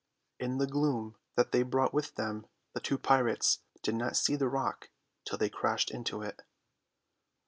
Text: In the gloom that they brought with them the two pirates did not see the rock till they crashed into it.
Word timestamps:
In 0.39 0.57
the 0.57 0.65
gloom 0.65 1.15
that 1.35 1.51
they 1.51 1.61
brought 1.61 1.93
with 1.93 2.15
them 2.15 2.47
the 2.73 2.79
two 2.79 2.97
pirates 2.97 3.59
did 3.83 3.93
not 3.93 4.17
see 4.17 4.35
the 4.35 4.47
rock 4.49 4.89
till 5.25 5.37
they 5.37 5.47
crashed 5.51 5.91
into 5.91 6.23
it. 6.23 6.41